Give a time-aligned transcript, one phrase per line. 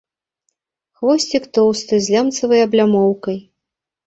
[1.01, 3.37] Хвосцік тоўсты, з лямцавай аблямоўкай.